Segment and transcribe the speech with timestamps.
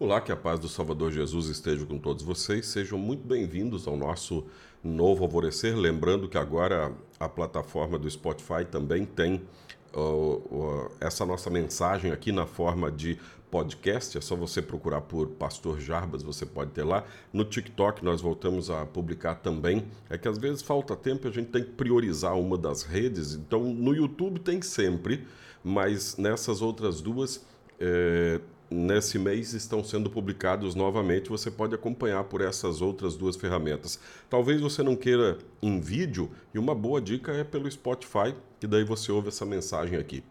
[0.00, 2.66] Olá, que a paz do Salvador Jesus esteja com todos vocês.
[2.66, 4.46] Sejam muito bem-vindos ao nosso
[4.80, 5.76] novo alvorecer.
[5.76, 9.42] Lembrando que agora a plataforma do Spotify também tem
[9.92, 13.18] uh, uh, essa nossa mensagem aqui na forma de
[13.50, 14.16] podcast.
[14.16, 17.02] É só você procurar por Pastor Jarbas, você pode ter lá.
[17.32, 19.84] No TikTok nós voltamos a publicar também.
[20.08, 23.34] É que às vezes falta tempo e a gente tem que priorizar uma das redes.
[23.34, 25.26] Então no YouTube tem sempre,
[25.64, 27.44] mas nessas outras duas.
[27.80, 28.40] É,
[28.70, 31.28] nesse mês estão sendo publicados novamente.
[31.28, 33.98] Você pode acompanhar por essas outras duas ferramentas.
[34.28, 38.84] Talvez você não queira em vídeo, e uma boa dica é pelo Spotify, que daí
[38.84, 40.22] você ouve essa mensagem aqui.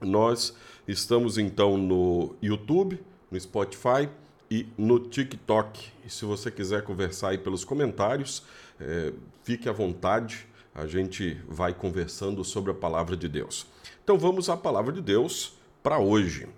[0.00, 0.54] Nós
[0.86, 3.00] estamos então no YouTube,
[3.30, 4.08] no Spotify
[4.50, 5.90] e no TikTok.
[6.04, 8.42] E se você quiser conversar aí pelos comentários,
[8.80, 9.12] é,
[9.42, 10.46] fique à vontade.
[10.74, 13.66] A gente vai conversando sobre a palavra de Deus.
[14.02, 16.48] Então vamos à palavra de Deus para hoje.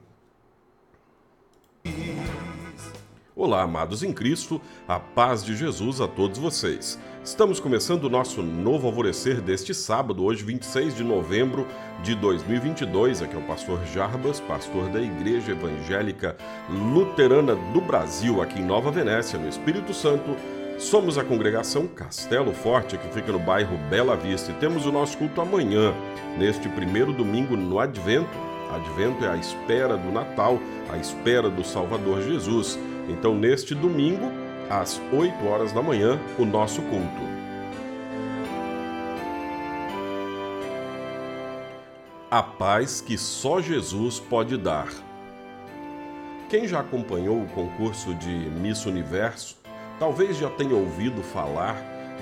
[3.37, 6.97] Olá, amados em Cristo, a paz de Jesus a todos vocês.
[7.25, 11.67] Estamos começando o nosso novo alvorecer deste sábado, hoje 26 de novembro
[12.05, 13.23] de 2022.
[13.23, 16.37] Aqui é o pastor Jarbas, pastor da Igreja Evangélica
[16.71, 20.37] Luterana do Brasil, aqui em Nova Venécia, no Espírito Santo.
[20.79, 25.19] Somos a congregação Castelo Forte, que fica no bairro Bela Vista, e temos o nosso
[25.19, 25.93] culto amanhã,
[26.39, 28.54] neste primeiro domingo no Advento.
[28.75, 30.59] Advento é a espera do Natal,
[30.91, 32.77] a espera do Salvador Jesus.
[33.09, 34.33] Então, neste domingo,
[34.69, 37.23] às 8 horas da manhã, o nosso culto.
[42.29, 44.89] A paz que só Jesus pode dar.
[46.49, 49.57] Quem já acompanhou o concurso de Miss Universo,
[50.01, 51.77] talvez já tenha ouvido falar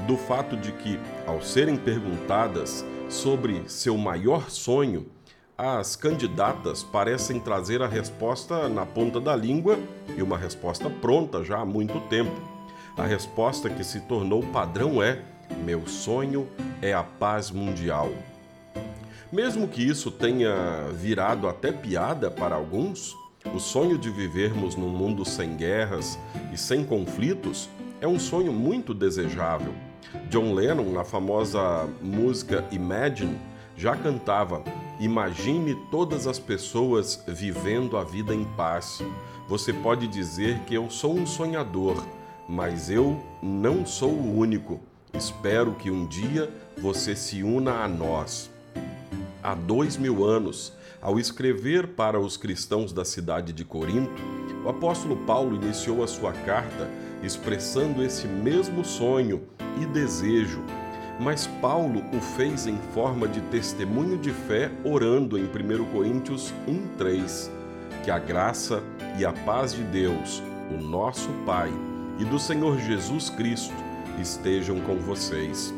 [0.07, 5.07] do fato de que, ao serem perguntadas sobre seu maior sonho,
[5.65, 9.79] as candidatas parecem trazer a resposta na ponta da língua
[10.17, 12.33] e uma resposta pronta já há muito tempo.
[12.97, 15.23] A resposta que se tornou padrão é:
[15.65, 16.49] meu sonho
[16.83, 18.11] é a paz mundial.
[19.31, 20.53] Mesmo que isso tenha
[20.95, 23.17] virado até piada para alguns,
[23.55, 26.19] o sonho de vivermos num mundo sem guerras
[26.53, 27.71] e sem conflitos
[28.01, 29.73] é um sonho muito desejável.
[30.29, 33.39] John Lennon, na famosa música Imagine,
[33.77, 34.63] já cantava
[35.03, 39.03] Imagine todas as pessoas vivendo a vida em paz.
[39.49, 42.01] Você pode dizer que eu sou um sonhador,
[42.49, 44.81] mas eu não sou o único.
[45.13, 46.49] Espero que um dia
[46.81, 48.49] você se una a nós.
[49.43, 54.23] Há dois mil anos, ao escrever para os cristãos da cidade de Corinto,
[54.65, 56.89] o apóstolo Paulo iniciou a sua carta
[57.25, 59.43] expressando esse mesmo sonho
[59.81, 60.63] e desejo
[61.21, 67.51] mas Paulo o fez em forma de testemunho de fé, orando em 1 Coríntios 1,3:
[68.05, 68.83] Que a graça
[69.19, 71.71] e a paz de Deus, o nosso Pai,
[72.19, 73.75] e do Senhor Jesus Cristo
[74.21, 75.73] estejam com vocês.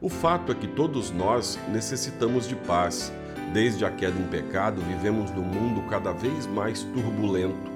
[0.00, 3.12] O fato é que todos nós necessitamos de paz.
[3.52, 7.70] Desde a queda em pecado, vivemos num mundo cada vez mais turbulento.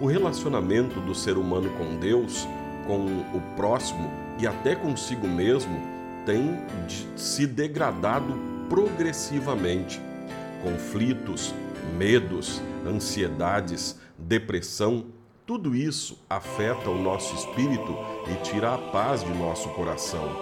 [0.00, 2.46] O relacionamento do ser humano com Deus,
[2.86, 5.80] com o próximo e até consigo mesmo
[6.24, 6.58] tem
[7.16, 8.34] se degradado
[8.68, 10.00] progressivamente.
[10.62, 11.54] Conflitos,
[11.96, 15.06] medos, ansiedades, depressão,
[15.46, 17.94] tudo isso afeta o nosso espírito
[18.32, 20.40] e tira a paz de nosso coração.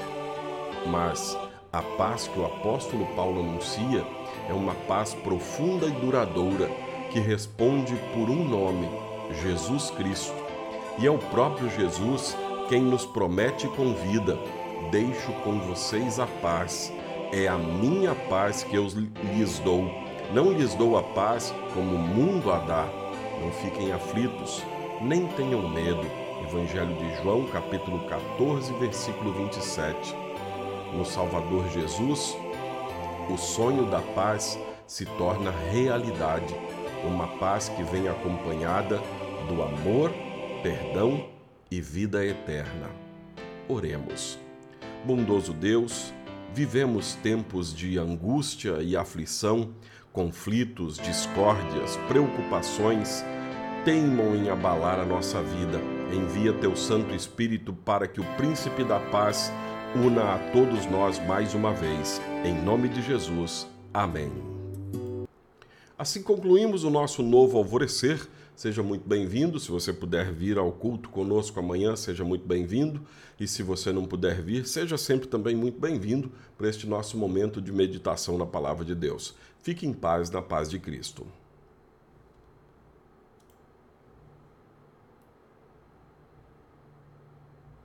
[0.87, 1.37] Mas
[1.73, 4.07] a paz que o apóstolo Paulo anuncia
[4.49, 6.69] é uma paz profunda e duradoura
[7.11, 8.89] que responde por um nome,
[9.43, 10.42] Jesus Cristo.
[10.99, 12.37] E é o próprio Jesus
[12.69, 14.39] quem nos promete e convida
[14.91, 16.93] deixo com vocês a paz.
[17.33, 18.87] É a minha paz que eu
[19.35, 19.91] lhes dou.
[20.33, 22.87] Não lhes dou a paz como o mundo a dá.
[23.41, 24.63] Não fiquem aflitos,
[25.01, 26.05] nem tenham medo.
[26.47, 30.15] Evangelho de João, capítulo 14, versículo 27.
[30.93, 32.37] No Salvador Jesus,
[33.31, 36.55] o sonho da paz se torna realidade,
[37.05, 39.01] uma paz que vem acompanhada
[39.49, 40.13] do amor,
[40.63, 41.29] perdão
[41.71, 42.91] e vida eterna.
[43.69, 44.39] Oremos.
[45.05, 46.13] Bondoso Deus,
[46.55, 49.73] vivemos tempos de angústia e aflição,
[50.13, 53.25] conflitos, discórdias, preocupações
[53.85, 55.81] teimam em abalar a nossa vida.
[56.13, 59.53] Envia teu Santo Espírito para que o Príncipe da Paz
[59.95, 62.21] una a todos nós mais uma vez.
[62.45, 63.67] Em nome de Jesus.
[63.93, 64.31] Amém.
[65.99, 69.59] Assim concluímos o nosso novo alvorecer Seja muito bem-vindo.
[69.59, 73.01] Se você puder vir ao culto conosco amanhã, seja muito bem-vindo.
[73.41, 77.61] E se você não puder vir, seja sempre também muito bem-vindo para este nosso momento
[77.61, 79.35] de meditação na palavra de Deus.
[79.63, 81.27] Fique em paz, na paz de Cristo.